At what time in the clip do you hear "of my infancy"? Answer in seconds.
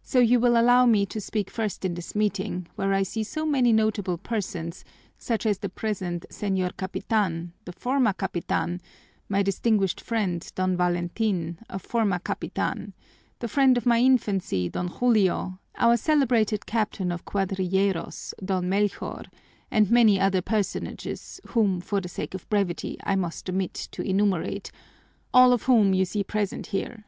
13.76-14.70